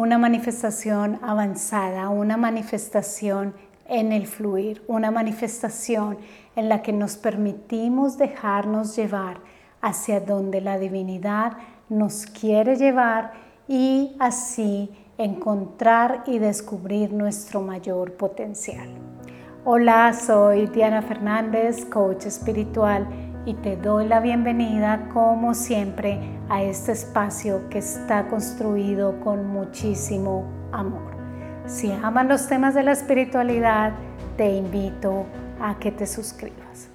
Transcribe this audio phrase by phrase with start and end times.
[0.00, 3.52] una manifestación avanzada, una manifestación
[3.86, 6.16] en el fluir, una manifestación
[6.56, 9.40] en la que nos permitimos dejarnos llevar
[9.82, 11.52] hacia donde la divinidad
[11.90, 13.32] nos quiere llevar
[13.68, 18.88] y así encontrar y descubrir nuestro mayor potencial.
[19.66, 23.06] Hola, soy Diana Fernández, coach espiritual
[23.46, 26.18] y te doy la bienvenida como siempre
[26.48, 31.14] a este espacio que está construido con muchísimo amor.
[31.66, 33.92] Si aman los temas de la espiritualidad,
[34.36, 35.24] te invito
[35.60, 36.88] a que te suscribas.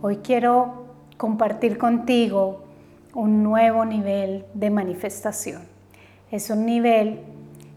[0.00, 0.86] Hoy quiero
[1.16, 2.64] compartir contigo
[3.14, 5.62] un nuevo nivel de manifestación.
[6.30, 7.20] Es un nivel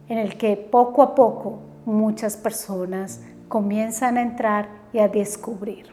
[0.10, 5.88] en el que poco a poco muchas personas comienzan a entrar y a descubrir.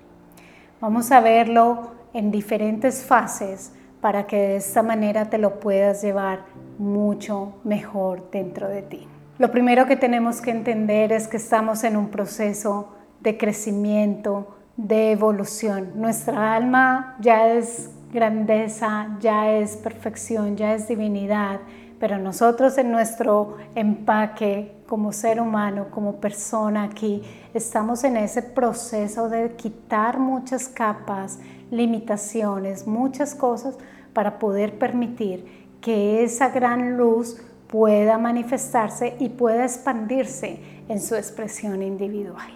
[0.81, 6.45] Vamos a verlo en diferentes fases para que de esta manera te lo puedas llevar
[6.79, 9.09] mucho mejor dentro de ti.
[9.39, 12.89] Lo primero que tenemos que entender es que estamos en un proceso
[13.21, 15.93] de crecimiento, de evolución.
[15.95, 21.61] Nuestra alma ya es grandeza, ya es perfección, ya es divinidad,
[21.99, 27.23] pero nosotros en nuestro empaque como ser humano, como persona aquí,
[27.55, 31.39] estamos en ese proceso de quitar muchas capas,
[31.73, 33.77] limitaciones, muchas cosas
[34.13, 35.45] para poder permitir
[35.81, 42.53] que esa gran luz pueda manifestarse y pueda expandirse en su expresión individual,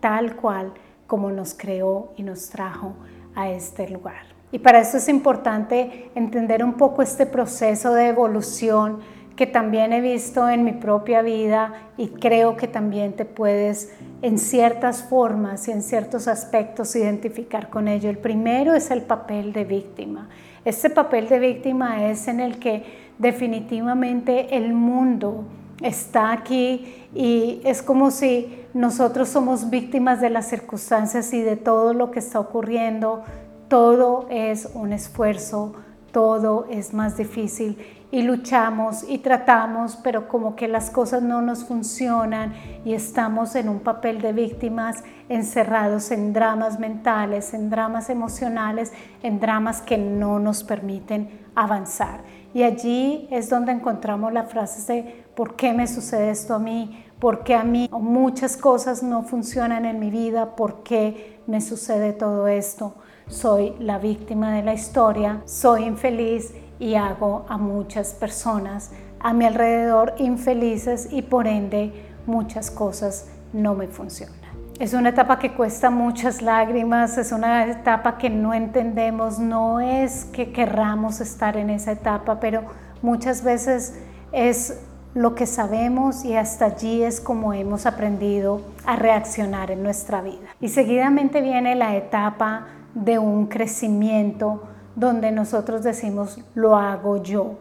[0.00, 0.72] tal cual
[1.06, 2.94] como nos creó y nos trajo
[3.34, 4.24] a este lugar.
[4.50, 9.00] Y para eso es importante entender un poco este proceso de evolución
[9.36, 13.92] que también he visto en mi propia vida y creo que también te puedes
[14.22, 18.08] en ciertas formas y en ciertos aspectos identificar con ello.
[18.08, 20.28] El primero es el papel de víctima.
[20.64, 22.84] Este papel de víctima es en el que
[23.18, 25.44] definitivamente el mundo
[25.82, 31.92] está aquí y es como si nosotros somos víctimas de las circunstancias y de todo
[31.92, 33.22] lo que está ocurriendo
[33.68, 35.74] todo es un esfuerzo,
[36.12, 37.76] todo es más difícil
[38.10, 43.68] y luchamos y tratamos, pero como que las cosas no nos funcionan y estamos en
[43.68, 50.38] un papel de víctimas encerrados en dramas mentales, en dramas emocionales, en dramas que no
[50.38, 52.20] nos permiten avanzar.
[52.54, 57.04] Y allí es donde encontramos la frase de ¿por qué me sucede esto a mí?
[57.18, 60.54] ¿Por qué a mí muchas cosas no funcionan en mi vida?
[60.54, 62.94] ¿Por qué me sucede todo esto?
[63.28, 69.44] soy la víctima de la historia, soy infeliz y hago a muchas personas a mi
[69.44, 71.92] alrededor infelices y por ende
[72.26, 74.36] muchas cosas no me funcionan.
[74.78, 80.26] Es una etapa que cuesta muchas lágrimas, es una etapa que no entendemos, no es
[80.26, 82.62] que querramos estar en esa etapa, pero
[83.00, 83.98] muchas veces
[84.32, 84.78] es
[85.14, 90.54] lo que sabemos y hasta allí es como hemos aprendido a reaccionar en nuestra vida.
[90.60, 94.62] Y seguidamente viene la etapa de un crecimiento
[94.96, 97.58] donde nosotros decimos, lo hago yo,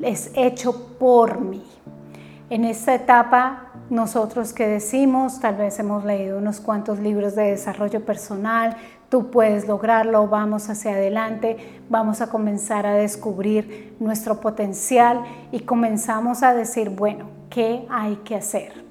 [0.00, 1.64] es hecho por mí.
[2.48, 8.04] En esta etapa, nosotros que decimos, tal vez hemos leído unos cuantos libros de desarrollo
[8.04, 8.76] personal,
[9.08, 11.56] tú puedes lograrlo, vamos hacia adelante,
[11.88, 18.36] vamos a comenzar a descubrir nuestro potencial y comenzamos a decir, bueno, ¿qué hay que
[18.36, 18.84] hacer?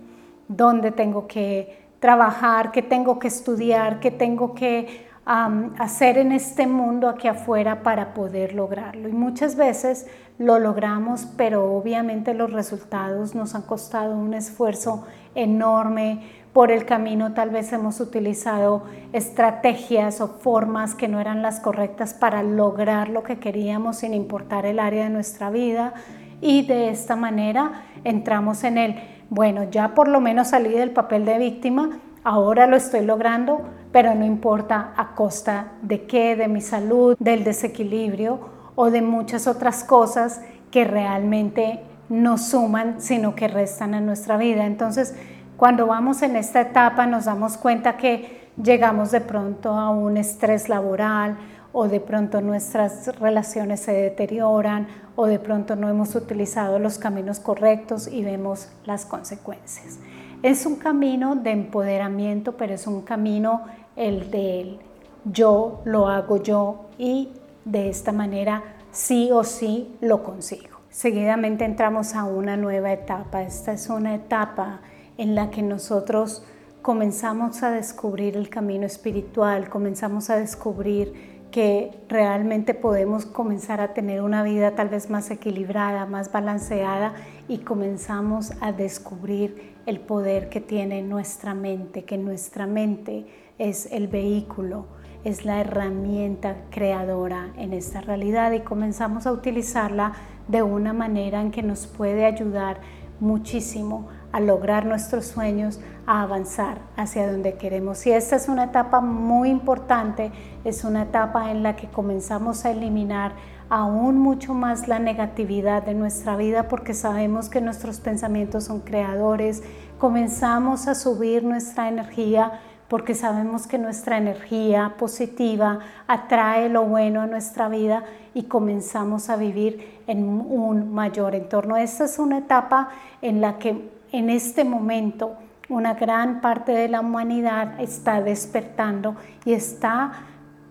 [0.49, 2.71] ¿Dónde tengo que trabajar?
[2.71, 4.01] ¿Qué tengo que estudiar?
[4.01, 9.09] ¿Qué tengo que hacer en este mundo aquí afuera para poder lograrlo.
[9.09, 16.21] Y muchas veces lo logramos, pero obviamente los resultados nos han costado un esfuerzo enorme.
[16.53, 22.13] Por el camino tal vez hemos utilizado estrategias o formas que no eran las correctas
[22.13, 25.93] para lograr lo que queríamos sin importar el área de nuestra vida.
[26.39, 28.95] Y de esta manera entramos en el,
[29.29, 33.61] bueno, ya por lo menos salí del papel de víctima, ahora lo estoy logrando,
[33.95, 38.41] pero no importa a costa de qué, de mi salud, del desequilibrio
[38.75, 41.79] o de muchas otras cosas que realmente
[42.09, 44.65] no suman, sino que restan a nuestra vida.
[44.65, 45.15] Entonces,
[45.55, 50.67] cuando vamos en esta etapa nos damos cuenta que llegamos de pronto a un estrés
[50.67, 51.37] laboral
[51.71, 57.39] o de pronto nuestras relaciones se deterioran o de pronto no hemos utilizado los caminos
[57.39, 59.99] correctos y vemos las consecuencias.
[60.45, 63.63] Es un camino de empoderamiento, pero es un camino
[63.95, 64.77] el de
[65.23, 67.29] yo lo hago yo y
[67.63, 68.61] de esta manera
[68.91, 70.77] sí o sí lo consigo.
[70.91, 73.41] Seguidamente entramos a una nueva etapa.
[73.41, 74.81] Esta es una etapa
[75.17, 76.43] en la que nosotros
[76.83, 84.21] comenzamos a descubrir el camino espiritual, comenzamos a descubrir que realmente podemos comenzar a tener
[84.21, 87.13] una vida tal vez más equilibrada, más balanceada
[87.47, 93.25] y comenzamos a descubrir el poder que tiene nuestra mente, que nuestra mente
[93.57, 94.87] es el vehículo,
[95.23, 100.11] es la herramienta creadora en esta realidad y comenzamos a utilizarla
[100.49, 102.81] de una manera en que nos puede ayudar
[103.21, 108.05] muchísimo a lograr nuestros sueños, a avanzar hacia donde queremos.
[108.05, 110.29] Y esta es una etapa muy importante,
[110.65, 113.31] es una etapa en la que comenzamos a eliminar
[113.69, 119.63] aún mucho más la negatividad de nuestra vida porque sabemos que nuestros pensamientos son creadores,
[119.99, 122.59] comenzamos a subir nuestra energía
[122.89, 128.03] porque sabemos que nuestra energía positiva atrae lo bueno a nuestra vida
[128.33, 131.77] y comenzamos a vivir en un mayor entorno.
[131.77, 132.89] Esta es una etapa
[133.21, 135.35] en la que en este momento
[135.67, 140.13] una gran parte de la humanidad está despertando y está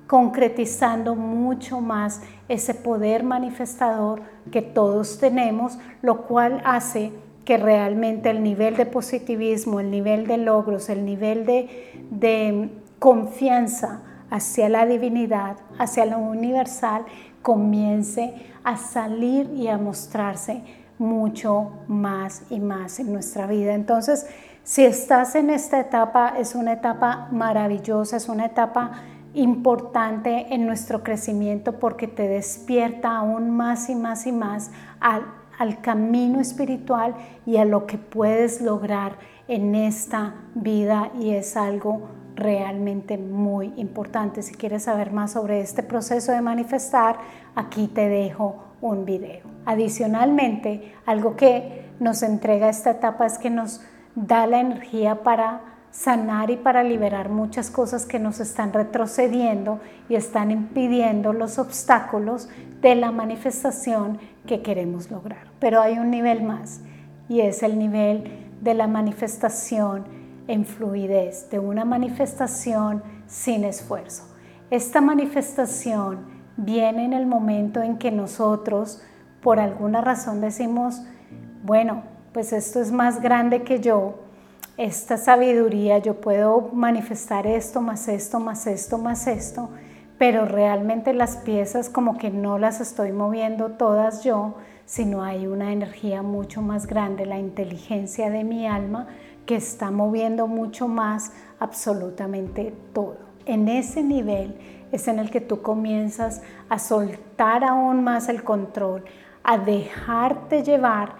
[0.07, 7.13] concretizando mucho más ese poder manifestador que todos tenemos, lo cual hace
[7.45, 14.01] que realmente el nivel de positivismo, el nivel de logros, el nivel de, confianza
[14.31, 17.05] hacia la divinidad, hacia lo universal,
[17.43, 20.63] comience a salir y a mostrarse
[20.99, 23.75] mucho más y más en nuestra vida.
[23.75, 24.27] Entonces,
[24.63, 28.93] si estás en esta etapa, es una etapa maravillosa, es una etapa
[29.35, 34.71] importante en nuestro crecimiento porque te despierta aún más y más y más
[35.01, 35.25] al
[35.59, 37.15] al camino espiritual
[37.47, 39.17] y a lo que puedes lograr
[39.49, 44.43] en esta vida y es algo realmente muy importante.
[44.43, 47.19] Si quieres saber más sobre este proceso de manifestar,
[47.55, 49.41] aquí te dejo un video.
[49.65, 53.81] Adicionalmente, algo que nos entrega esta etapa es que nos
[54.15, 60.17] da la energía para sanar y para liberar muchas cosas que nos están retrocediendo y
[60.17, 62.49] están impidiendo los obstáculos
[62.83, 65.47] de la manifestación que queremos lograr.
[65.61, 66.81] Pero hay un nivel más
[67.29, 70.05] y es el nivel de la manifestación
[70.47, 74.25] en fluidez, de una manifestación sin esfuerzo.
[74.71, 79.03] Esta manifestación viene en el momento en que nosotros,
[79.43, 81.03] por alguna razón, decimos,
[81.63, 82.03] bueno,
[82.33, 84.15] pues esto es más grande que yo,
[84.77, 89.71] esta sabiduría, yo puedo manifestar esto, más esto, más esto, más esto,
[90.19, 94.55] pero realmente las piezas como que no las estoy moviendo todas yo,
[94.85, 99.07] sino hay una energía mucho más grande, la inteligencia de mi alma,
[99.47, 103.19] que está moviendo mucho más absolutamente todo.
[103.47, 104.57] En ese nivel
[104.95, 109.05] es en el que tú comienzas a soltar aún más el control,
[109.43, 111.15] a dejarte llevar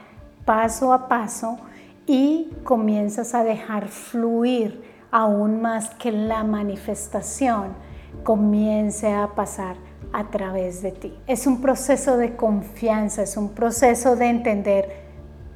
[0.45, 1.59] paso a paso
[2.07, 7.73] y comienzas a dejar fluir aún más que la manifestación
[8.23, 9.77] comience a pasar
[10.13, 11.19] a través de ti.
[11.27, 14.89] Es un proceso de confianza, es un proceso de entender,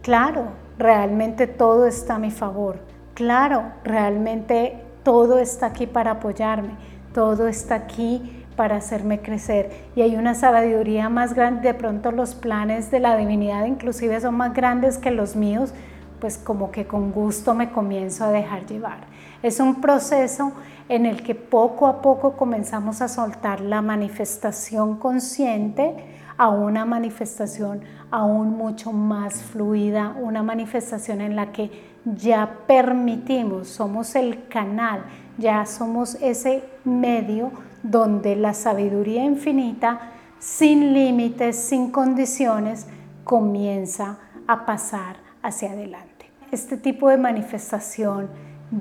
[0.03, 2.81] claro, realmente todo está a mi favor,
[3.14, 6.76] claro, realmente todo está aquí para apoyarme,
[7.13, 9.71] todo está aquí para hacerme crecer.
[9.95, 14.37] Y hay una sabiduría más grande, de pronto los planes de la divinidad inclusive son
[14.37, 15.73] más grandes que los míos,
[16.21, 18.99] pues como que con gusto me comienzo a dejar llevar.
[19.43, 20.53] Es un proceso
[20.89, 25.95] en el que poco a poco comenzamos a soltar la manifestación consciente
[26.37, 31.71] a una manifestación aún mucho más fluida, una manifestación en la que
[32.05, 35.05] ya permitimos, somos el canal,
[35.38, 37.52] ya somos ese medio
[37.83, 42.87] donde la sabiduría infinita, sin límites, sin condiciones,
[43.25, 46.30] comienza a pasar hacia adelante.
[46.50, 48.28] Este tipo de manifestación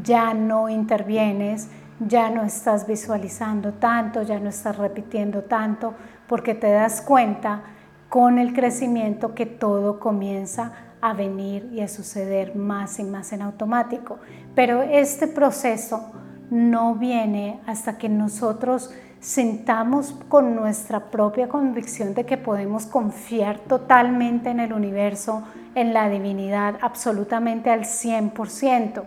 [0.03, 5.93] ya no intervienes, ya no estás visualizando tanto, ya no estás repitiendo tanto,
[6.27, 7.61] porque te das cuenta
[8.09, 10.71] con el crecimiento que todo comienza
[11.01, 14.19] a venir y a suceder más y más en automático.
[14.55, 16.11] Pero este proceso
[16.49, 24.49] no viene hasta que nosotros sintamos con nuestra propia convicción de que podemos confiar totalmente
[24.49, 25.43] en el universo,
[25.75, 29.03] en la divinidad, absolutamente al 100%.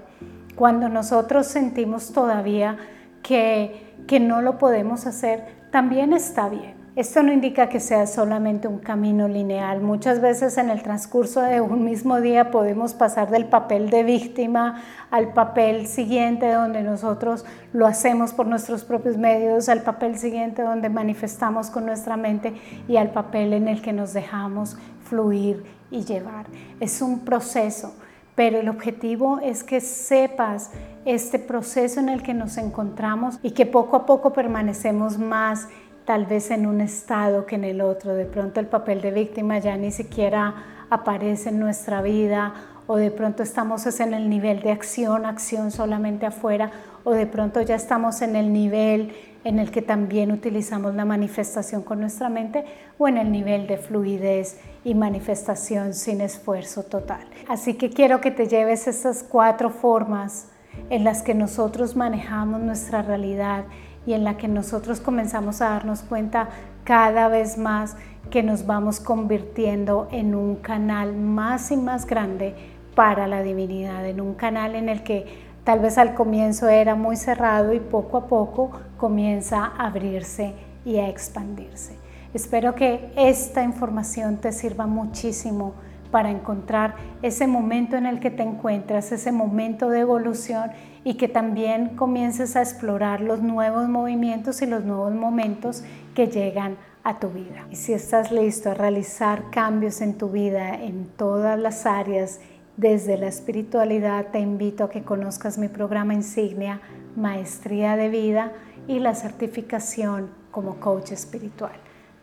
[0.56, 2.76] Cuando nosotros sentimos todavía
[3.23, 6.80] que, que no lo podemos hacer, también está bien.
[6.97, 9.80] Esto no indica que sea solamente un camino lineal.
[9.80, 14.82] Muchas veces en el transcurso de un mismo día podemos pasar del papel de víctima
[15.12, 20.88] al papel siguiente donde nosotros lo hacemos por nuestros propios medios, al papel siguiente donde
[20.88, 22.54] manifestamos con nuestra mente
[22.88, 26.47] y al papel en el que nos dejamos fluir y llevar.
[26.80, 27.94] Es un proceso
[28.37, 30.70] pero el objetivo es que sepas
[31.04, 35.68] este proceso en el que nos encontramos y que poco a poco permanecemos más
[36.11, 38.14] tal vez en un estado que en el otro.
[38.14, 42.52] De pronto el papel de víctima ya ni siquiera aparece en nuestra vida
[42.88, 46.73] o de pronto estamos en el nivel de acción, acción solamente afuera,
[47.05, 49.12] o de pronto ya estamos en el nivel
[49.45, 52.64] en el que también utilizamos la manifestación con nuestra mente
[52.99, 57.25] o en el nivel de fluidez y manifestación sin esfuerzo total.
[57.47, 60.49] Así que quiero que te lleves estas cuatro formas
[60.88, 63.64] en las que nosotros manejamos nuestra realidad
[64.07, 66.49] y en la que nosotros comenzamos a darnos cuenta
[66.85, 67.97] cada vez más
[68.30, 72.54] que nos vamos convirtiendo en un canal más y más grande
[72.95, 75.26] para la divinidad, en un canal en el que
[75.64, 80.54] tal vez al comienzo era muy cerrado y poco a poco comienza a abrirse
[80.85, 81.97] y a expandirse.
[82.33, 85.75] Espero que esta información te sirva muchísimo
[86.11, 90.71] para encontrar ese momento en el que te encuentras, ese momento de evolución
[91.04, 95.83] y que también comiences a explorar los nuevos movimientos y los nuevos momentos
[96.14, 97.66] que llegan a tu vida.
[97.71, 102.40] Y si estás listo a realizar cambios en tu vida en todas las áreas
[102.76, 106.80] desde la espiritualidad te invito a que conozcas mi programa insignia
[107.16, 108.52] Maestría de Vida
[108.88, 111.75] y la certificación como coach espiritual.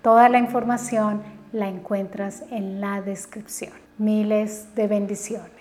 [0.02, 3.74] Toda la información la encuentras en la descripción.
[3.98, 5.57] Miles de bendiciones.